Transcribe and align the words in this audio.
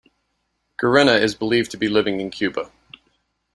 Gerena 0.81 1.21
is 1.21 1.35
believed 1.35 1.69
to 1.69 1.77
be 1.77 1.87
living 1.87 2.19
in 2.19 2.31
Cuba. 2.31 2.71